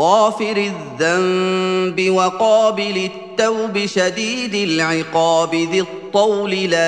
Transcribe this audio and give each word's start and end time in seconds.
غافر 0.00 0.56
الذنب 0.56 2.10
وقابل 2.10 3.10
التوب 3.10 3.86
شديد 3.86 4.54
العقاب 4.54 5.54
ذي 5.54 5.80
الطول 5.80 6.50
لا 6.50 6.78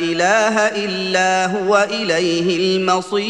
إله 0.00 0.58
إلا 0.58 1.46
هو 1.46 1.88
إليه 1.90 2.56
المصير. 2.56 3.26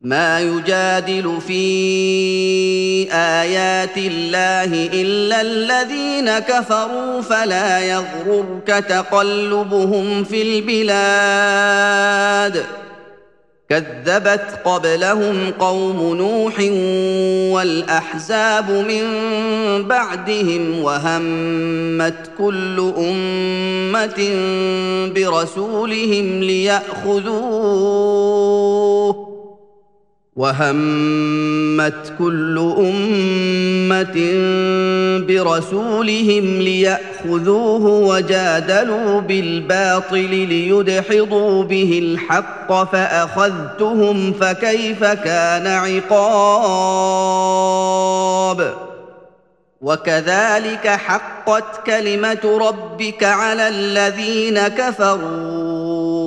ما 0.00 0.40
يجادل 0.40 1.38
في 1.46 3.12
آيات 3.12 3.96
الله 3.96 4.88
إلا 4.92 5.40
الذين 5.40 6.38
كفروا 6.38 7.20
فلا 7.20 7.80
يغررك 7.80 8.84
تقلبهم 8.88 10.24
في 10.24 10.42
البلاد. 10.42 10.86
كذبت 13.70 14.60
قبلهم 14.64 15.50
قوم 15.58 16.16
نوح 16.16 16.60
والأحزاب 17.54 18.70
من 18.70 19.02
بعدهم 19.88 20.82
وهمت 20.82 22.30
كل 22.38 22.92
أمة 22.98 24.30
برسولهم 25.14 26.40
لياخذوه 26.42 27.86
وهمت 30.36 32.12
كل 32.18 32.74
أمة 32.78 34.16
برسولهم 35.28 36.44
ليأخذوه 36.60 37.84
وجادلوا 37.86 39.20
بالباطل 39.20 40.30
ليدحضوا 40.30 41.64
به 41.64 41.98
الحق 42.02 42.92
فأخذتهم 42.92 44.32
فكيف 44.32 45.04
كان 45.04 45.66
عقاب؟ 45.66 47.16
وكذلك 49.80 50.88
حقت 50.88 51.86
كلمة 51.86 52.58
ربك 52.68 53.24
على 53.24 53.68
الذين 53.68 54.68
كفروا. 54.68 56.25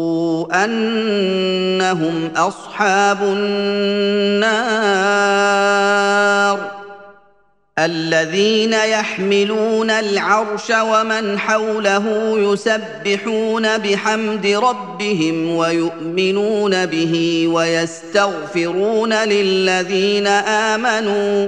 أنهم 0.53 2.31
أصحاب 2.35 3.17
النار 3.23 4.79
الذين 7.79 8.73
يحملون 8.73 9.89
العرش 9.89 10.71
ومن 10.81 11.39
حوله 11.39 12.35
يسبحون 12.39 13.77
بحمد 13.77 14.45
ربهم 14.45 15.55
ويؤمنون 15.55 16.85
به 16.85 17.45
ويستغفرون 17.47 19.13
للذين 19.13 20.27
آمنوا 20.27 21.47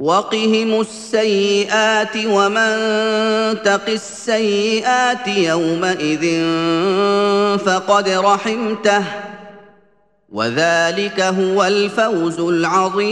وقهم 0.00 0.80
السيئات 0.80 2.16
ومن 2.26 2.72
تق 3.62 3.88
السيئات 3.88 5.28
يومئذ 5.28 6.24
فقد 7.58 8.08
رحمته 8.08 9.04
وذلك 10.32 11.20
هو 11.20 11.64
الفوز 11.64 12.40
العظيم. 12.40 13.10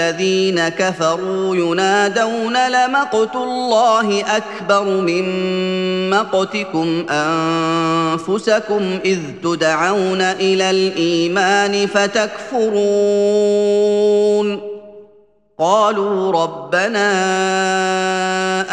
الذين 0.00 0.68
كفروا 0.68 1.56
ينادون 1.56 2.68
لمقت 2.68 3.36
الله 3.36 4.24
أكبر 4.36 4.84
من 4.84 6.10
مقتكم 6.10 7.06
أنفسكم 7.10 8.98
إذ 9.04 9.18
تدعون 9.42 10.20
إلى 10.20 10.70
الإيمان 10.70 11.86
فتكفرون. 11.86 12.80
قالوا 15.58 16.32
ربنا 16.32 17.10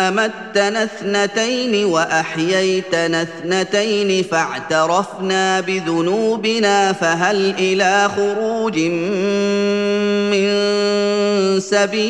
أمتنا 0.08 0.84
اثنتين 0.84 1.86
وأحييتنا 1.86 3.22
اثنتين 3.22 4.24
فاعترفنا 4.24 5.60
بذنوبنا 5.60 6.94
فهل 6.94 7.56
إلى 7.60 8.10
خروج 8.16 8.80
سبيل. 11.60 12.08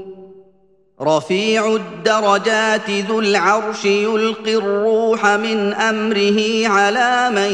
رفيع 1.03 1.75
الدرجات 1.75 2.89
ذو 2.89 3.19
العرش 3.19 3.85
يلقي 3.85 4.55
الروح 4.55 5.25
من 5.25 5.73
أمره 5.73 6.67
على 6.67 7.29
من 7.29 7.53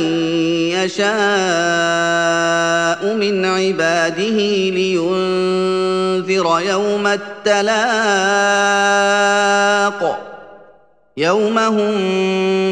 يشاء 0.71 1.07
من 3.15 3.45
عباده 3.45 4.37
لينذر 4.69 6.59
يوم 6.59 7.07
التلاق. 7.07 7.67
يوم 11.17 11.57
هم 11.59 11.97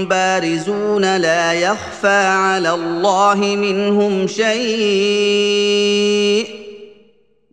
بارزون 0.06 1.18
لا 1.18 1.54
يخفى 1.54 2.27
على 2.27 2.74
الله 2.74 3.36
منهم 3.36 4.27
شيء. 4.27 4.56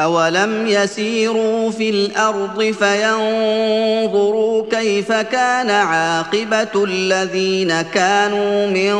اولم 0.00 0.66
يسيروا 0.66 1.70
في 1.70 1.90
الأرض 1.90 2.62
فينظروا 2.62 4.64
كيف 4.70 5.12
كان 5.12 5.70
عاقبه 5.70 6.84
الذين 6.84 7.82
كانوا 7.82 8.66
من 8.66 8.96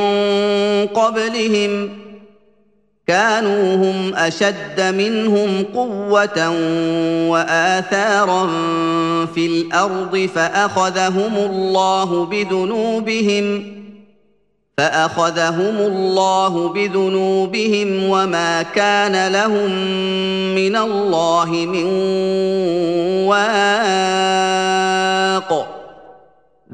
قبلهم 0.86 1.90
كانوا 3.06 3.74
هم 3.74 4.14
اشد 4.14 4.80
منهم 4.80 5.64
قوه 5.74 6.50
واثارا 7.28 8.46
في 9.34 9.46
الأرض 9.46 10.28
فاخذهم 10.34 11.36
الله 11.36 12.24
بذنوبهم 12.24 13.79
فأخذهم 14.78 15.76
الله 15.76 16.68
بذنوبهم 16.68 18.04
وما 18.08 18.62
كان 18.62 19.32
لهم 19.32 19.70
من 20.54 20.76
الله 20.76 21.50
من 21.50 21.84
واق. 23.26 24.50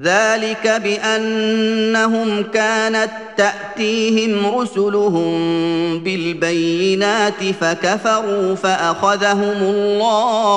ذلك 0.03 0.67
بأنهم 0.85 2.43
كانت 2.43 3.11
تأتيهم 3.37 4.47
رسلهم 4.59 5.39
بالبينات 5.99 7.45
فكفروا 7.61 8.55
فأخذهم 8.55 9.57
الله 9.63 10.57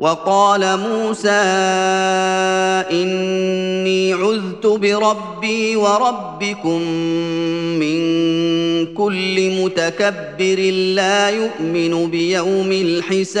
وقال 0.00 0.78
موسى 0.78 1.30
إني 2.90 4.12
عذت 4.12 4.66
بربي 4.66 5.76
وربكم 5.76 6.82
من 7.78 8.00
كل 8.94 9.50
متكبر 9.62 10.58
لا 10.94 11.28
يؤمن 11.28 12.10
بيوم 12.10 12.72
الحساب. 12.72 13.40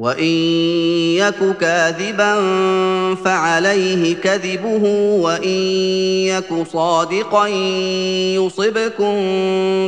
وان 0.00 0.24
يك 1.16 1.56
كاذبا 1.60 2.34
فعليه 3.24 4.14
كذبه 4.14 4.82
وان 5.20 5.48
يك 6.28 6.66
صادقا 6.72 7.46
يصبكم 8.36 9.16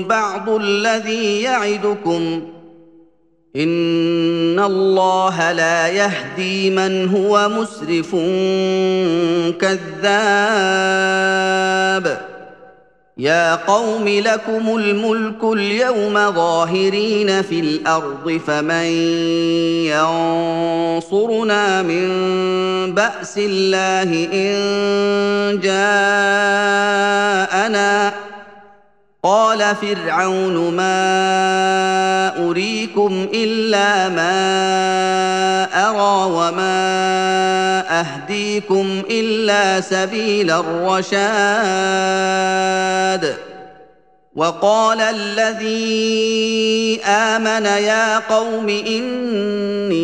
بعض 0.08 0.48
الذي 0.48 1.42
يعدكم 1.42 2.42
ان 3.56 4.60
الله 4.60 5.52
لا 5.52 5.88
يهدي 5.88 6.70
من 6.70 7.08
هو 7.08 7.48
مسرف 7.48 8.10
كذاب 9.60 10.72
يا 13.22 13.54
قوم 13.54 14.08
لكم 14.08 14.76
الملك 14.76 15.44
اليوم 15.44 16.14
ظاهرين 16.30 17.42
في 17.42 17.60
الأرض 17.60 18.40
فمن 18.46 18.86
ينصرنا 19.86 21.82
من 21.82 22.08
بأس 22.94 23.38
الله 23.38 24.28
إن 24.32 25.60
جاءنا 25.60 25.82
قال 29.24 29.76
فرعون 29.76 30.74
ما 30.74 32.48
أريكم 32.48 33.28
إلا 33.34 34.08
ما 34.08 34.32
أرى 35.88 36.32
وما 36.32 37.84
أهديكم 38.00 39.02
إلا 39.10 39.80
سبيل 39.80 40.50
الرشاد. 40.50 41.12
وقال 44.36 45.00
الذي 45.00 47.00
آمن 47.04 47.66
يا 47.66 48.18
قوم 48.18 48.68
إني 48.68 50.02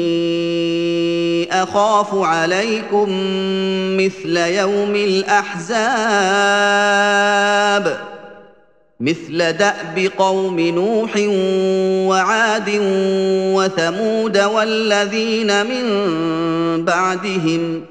أخاف 1.63 2.15
عليكم 2.15 3.09
مثل 3.97 4.37
يوم 4.37 4.97
الأحزاب. 4.97 5.69
مثل 9.01 9.53
دأب 9.53 10.11
قوم 10.19 10.61
نوح 10.61 11.11
وعاد 12.09 12.71
وثمود 13.55 14.39
والذين 14.39 15.67
من 15.67 15.85
بعدهم 16.85 17.85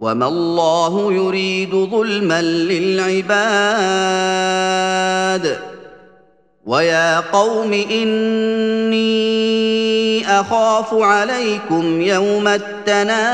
وما 0.00 0.28
الله 0.28 1.12
يريد 1.12 1.70
ظلما 1.70 2.42
للعباد 2.42 3.36
ويا 6.66 7.20
قوم 7.20 7.72
إني 7.72 9.16
أخاف 10.40 10.94
عليكم 10.94 12.00
يوم 12.00 12.48
التناد 12.48 13.26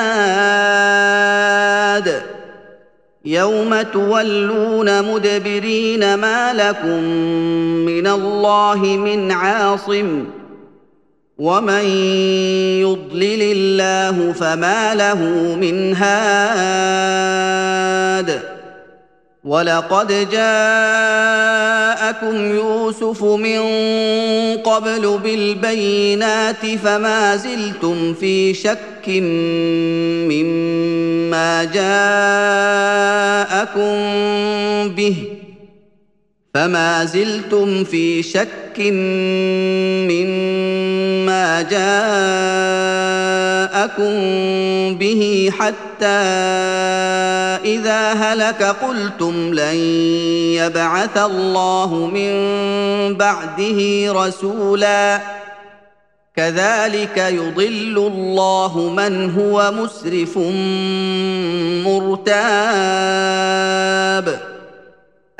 يوم 3.24 3.82
تولون 3.82 5.12
مدبرين 5.12 6.14
ما 6.14 6.52
لكم 6.52 7.02
من 7.86 8.06
الله 8.06 8.78
من 8.82 9.32
عاصم 9.32 10.24
ومن 11.38 11.84
يضلل 12.80 13.42
الله 13.42 14.32
فما 14.32 14.94
له 14.94 15.20
من 15.60 15.94
هاد 15.96 17.32
ولقد 19.44 20.30
جاءكم 20.30 21.34
يوسف 22.54 23.24
من 23.24 23.60
قبل 24.58 25.18
بالبينات 25.24 26.66
فما 26.84 27.36
زلتم 27.36 28.14
في 28.14 28.54
شك 28.54 29.08
مما 30.30 31.64
جاءكم 31.64 31.82
به 34.94 35.41
فما 36.54 37.04
زلتم 37.04 37.84
في 37.84 38.22
شك 38.22 38.80
مما 40.10 41.62
جاءكم 41.62 41.82
به 44.98 45.50
حتى 45.58 46.06
إذا 47.64 48.12
هلك 48.12 48.62
قلتم 48.62 49.54
لن 49.54 49.76
يبعث 50.54 51.18
الله 51.18 52.10
من 52.14 52.32
بعده 53.16 54.12
رسولا. 54.12 55.20
كذلك 56.36 57.16
يضل 57.16 58.12
الله 58.12 58.92
من 58.96 59.30
هو 59.30 59.72
مسرف 59.72 60.38
مرتاب. 61.88 62.52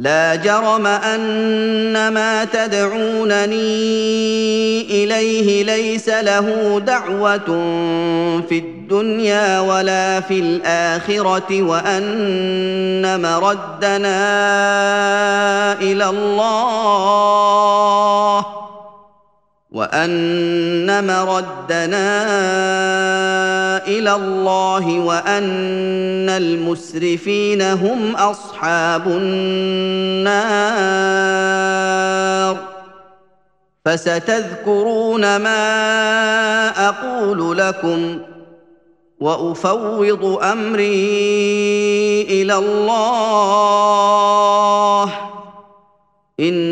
لا 0.00 0.34
جرم 0.34 0.86
أن 0.86 2.08
ما 2.08 2.44
تدعونني 2.44 3.60
إليه 5.04 5.64
ليس 5.64 6.08
له 6.08 6.80
دعوة 6.86 7.38
في 8.48 8.58
الدنيا 8.58 9.60
ولا 9.60 10.20
في 10.20 10.40
الآخرة 10.40 11.62
وأن 11.62 13.22
مردنا 13.22 14.22
إلى 15.80 16.08
الله. 16.08 17.40
وان 19.72 21.06
مردنا 21.06 22.10
إلى 23.86 24.12
الله 24.14 24.98
وان 25.00 26.28
المسرفين 26.28 27.62
هم 27.62 28.16
اصحاب 28.16 29.06
النار 29.06 30.50
فستذكرون 33.84 35.36
ما 35.36 35.68
أقول 36.88 37.58
لكم 37.58 38.18
وافوض 39.20 40.24
امري 40.42 41.02
إلى 42.22 42.54
الله 42.54 43.90
إن 46.40 46.69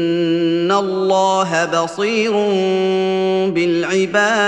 الله 0.78 1.64
بصير 1.64 2.32
بالعباد. 3.54 4.38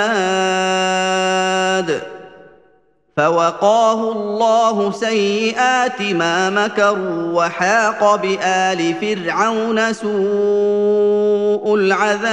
فوقاه 3.16 4.12
الله 4.12 4.92
سيئات 4.92 6.02
ما 6.02 6.50
مكروا 6.50 7.44
وحاق 7.44 8.14
بآل 8.14 8.94
فرعون 9.00 9.92
سوء 9.92 11.75
العذاب. 11.75 12.30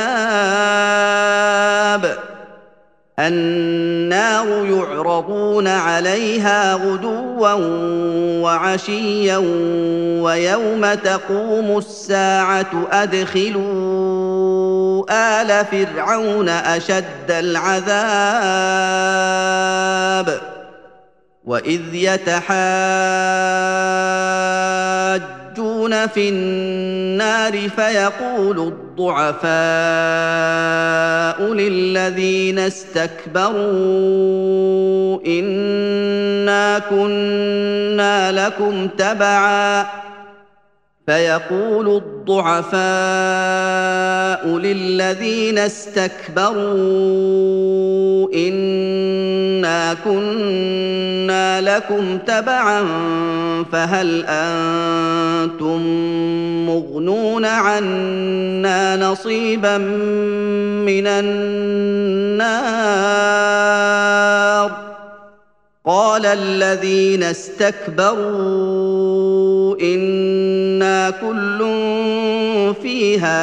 النار 3.19 4.65
يعرضون 4.65 5.67
عليها 5.67 6.73
غدوا 6.73 7.53
وعشيا 8.41 9.37
ويوم 10.21 10.93
تقوم 10.93 11.77
الساعة 11.77 12.87
أدخلوا 12.91 14.37
آل 15.09 15.65
فرعون 15.65 16.49
أشد 16.49 17.29
العذاب 17.29 17.97
وإذ 21.45 21.95
يتحاجون 25.87 26.07
في 26.07 26.29
النار 26.29 27.69
فيقول 27.69 28.59
الضعفاء 28.59 29.47
للذين 31.53 32.59
استكبروا 32.59 33.57
إنا 35.27 36.79
كنا 36.79 38.47
لكم 38.47 38.87
تبعا 38.87 39.85
فيقول 41.07 41.95
الضعفاء 41.95 42.77
للذين 44.57 45.57
استكبروا 45.57 46.57
انا 49.67 49.93
كنا 50.05 51.61
لكم 51.61 52.17
تبعا 52.17 52.83
فهل 53.71 54.25
أنتم 54.27 55.81
مغنون 56.65 57.45
عنا 57.45 58.95
نصيبا 58.95 59.77
من 60.87 61.07
النار 61.07 62.47
قال 65.85 66.25
الذين 66.25 67.23
استكبروا 67.23 68.57
أنا 69.81 71.09
كل 71.09 71.67
فيها 72.81 73.37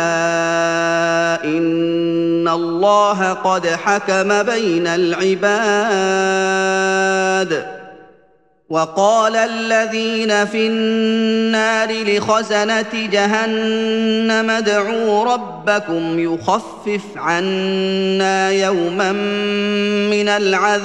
ان 1.44 2.03
الله 2.54 3.32
قد 3.32 3.66
حكم 3.66 4.42
بين 4.42 4.86
العباد 4.86 6.24
وقال 8.70 9.36
الذين 9.36 10.44
في 10.44 10.66
النار 10.66 11.92
لخزنة 11.92 13.08
جهنم 13.12 14.50
ادعوا 14.50 15.24
ربكم 15.24 16.18
يخفف 16.18 17.02
عنا 17.16 18.50
يوما 18.50 19.12
من 20.10 20.28
العذاب 20.28 20.84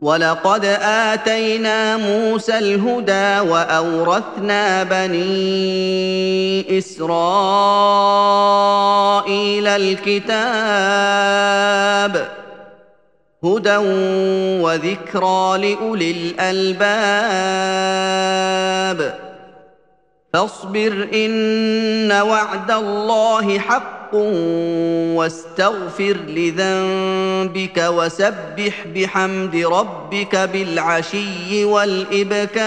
ولقد 0.00 0.64
اتينا 0.82 1.96
موسى 1.96 2.58
الهدى 2.58 3.50
واورثنا 3.50 4.82
بني 4.82 6.78
اسرائيل 6.78 7.16
الكتاب 9.66 10.36
هدى 13.44 13.76
وذكرى 14.62 15.58
لاولي 15.58 16.10
الالباب 16.10 17.06
فاصبر 20.32 21.08
ان 21.14 22.12
وعد 22.12 22.70
الله 22.70 23.58
حق 23.58 23.95
واستغفر 25.16 26.16
لذنبك 26.28 27.84
وسبح 27.88 28.86
بحمد 28.94 29.56
ربك 29.56 30.36
بالعشي 30.36 31.64
والإبكار 31.64 32.66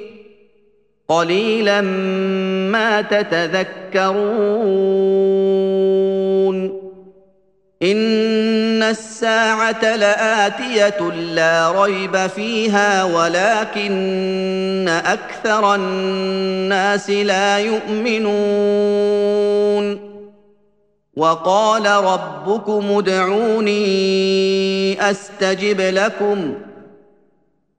قليلا 1.11 1.81
ما 2.71 3.01
تتذكرون. 3.01 4.11
إن 7.83 8.83
الساعة 8.83 9.95
لآتية 9.95 11.11
لا 11.11 11.83
ريب 11.83 12.27
فيها 12.27 13.03
ولكن 13.03 14.89
أكثر 15.05 15.75
الناس 15.75 17.09
لا 17.09 17.57
يؤمنون. 17.57 18.91
وقال 21.17 21.85
ربكم 21.85 22.97
ادعوني 22.97 23.81
أستجب 25.09 25.81
لكم. 25.81 26.53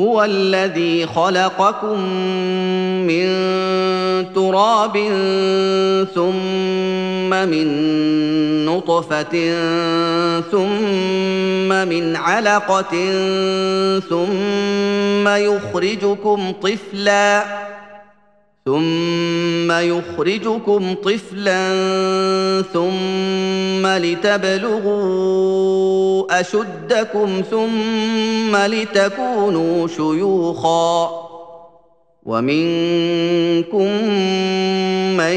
هو 0.00 0.24
الذي 0.24 1.06
خلقكم 1.06 2.00
من 3.06 3.26
تراب 4.34 4.96
ثم 6.14 7.30
من 7.30 7.66
نطفة 8.66 9.34
ثم 10.50 11.88
من 11.88 12.16
علقة 12.16 12.94
ثم 14.08 15.28
يخرجكم 15.28 16.52
طفلا 16.62 17.44
ثم 18.66 19.72
يخرجكم 19.72 20.94
طفلا 20.94 21.72
ثم 22.72 23.86
لتبلغوا 23.86 25.20
أشدكم 26.40 27.42
ثم 27.50 28.56
لتكونوا 28.56 29.88
شيوخا 29.88 31.10
ومنكم 32.22 33.88
من 35.16 35.36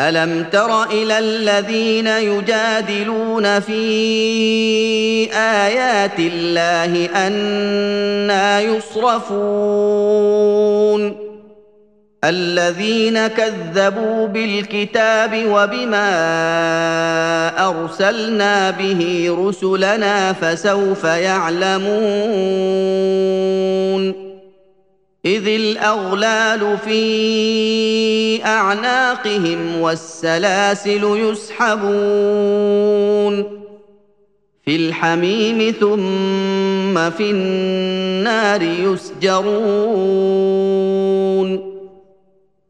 ألم 0.00 0.44
تر 0.52 0.82
إلى 0.84 1.18
الذين 1.18 2.06
يجادلون 2.06 3.60
في 3.60 5.32
آيات 5.32 6.18
الله 6.18 7.08
أنا 7.26 8.60
يصرفون؟ 8.60 9.86
الذين 12.24 13.26
كذبوا 13.26 14.26
بالكتاب 14.26 15.46
وبما 15.46 16.08
أرسلنا 17.68 18.70
به 18.70 19.36
رسلنا 19.38 20.32
فسوف 20.32 21.04
يعلمون. 21.04 21.86
إذ 25.26 25.48
الأغلال 25.48 26.78
في 26.84 28.44
أعناقهم 28.44 29.80
والسلاسل 29.80 31.04
يسحبون 31.04 31.86
في 34.64 34.76
الحميم 34.76 35.74
ثم 35.80 37.10
في 37.10 37.30
النار 37.30 38.62
يسجرون 38.62 39.86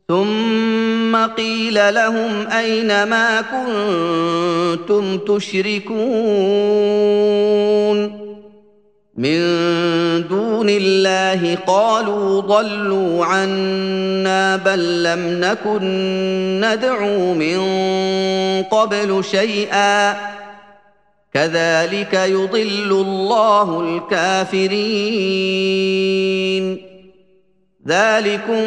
ثم 0.08 1.16
قيل 1.16 1.94
لهم 1.94 2.46
أين 2.46 3.02
ما 3.02 3.40
كنتم 3.40 5.18
تشركون 5.18 5.96
من 9.16 9.38
دون 10.28 10.68
الله 10.68 11.58
قالوا 11.66 12.40
ضلوا 12.40 13.24
عنا 13.24 14.56
بل 14.56 15.02
لم 15.02 15.40
نكن 15.40 15.80
ندعو 16.60 17.34
من 17.34 17.58
قبل 18.62 19.24
شيئا. 19.30 20.12
كذلك 21.34 22.14
يضل 22.14 22.92
الله 22.92 23.80
الكافرين. 23.80 24.76
ذلكم 27.88 28.66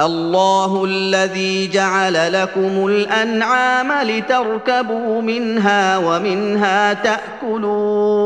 الله 0.00 0.84
الذي 0.84 1.68
جعل 1.68 2.32
لكم 2.32 2.86
الأنعام 2.86 4.08
لتركبوا 4.08 5.22
منها 5.22 5.98
ومنها 5.98 6.92
تأكلون 6.92 8.22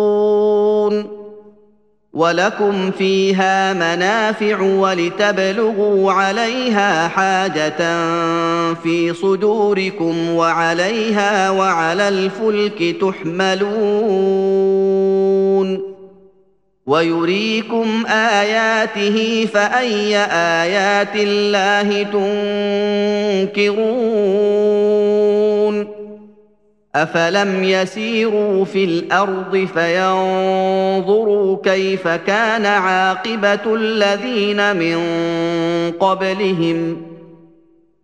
ولكم 2.12 2.90
فيها 2.90 3.72
منافع 3.72 4.60
ولتبلغوا 4.60 6.12
عليها 6.12 7.08
حاجة 7.08 7.78
في 8.74 9.14
صدوركم 9.14 10.30
وعليها 10.30 11.50
وعلى 11.50 12.08
الفلك 12.08 12.96
تحملون 13.00 14.95
ويريكم 16.86 18.06
اياته 18.06 19.48
فاي 19.54 20.16
ايات 20.16 21.16
الله 21.16 22.02
تنكرون 23.52 23.86
افلم 26.94 27.64
يسيروا 27.64 28.64
في 28.64 28.84
الأرض 28.84 29.68
فينظروا 29.74 31.56
كيف 31.64 32.08
كان 32.08 32.66
عاقبه 32.66 33.74
الذين 33.74 34.76
من 34.76 34.98
قبلهم 36.00 37.05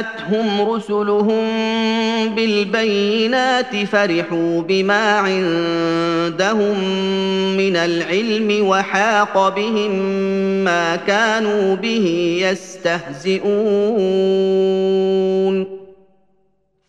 جاءتهم 0.00 0.70
رسلهم 0.70 1.44
بالبينات 2.34 3.76
فرحوا 3.76 4.60
بما 4.60 5.18
عندهم 5.18 6.78
من 7.56 7.76
العلم 7.76 8.66
وحاق 8.66 9.48
بهم 9.48 9.90
ما 10.64 10.96
كانوا 10.96 11.76
به 11.76 12.38
يستهزئون. 12.42 13.40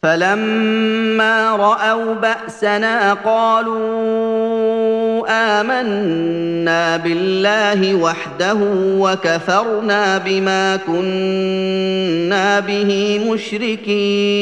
فلما 0.03 1.55
رأوا 1.55 2.13
بأسنا 2.13 3.13
قالوا 3.13 5.00
آمنا 5.31 6.97
بالله 6.97 7.95
وحده 7.95 8.57
وكفرنا 8.97 10.17
بما 10.17 10.75
كنا 10.87 12.59
به 12.59 13.19
مشركين. 13.31 14.41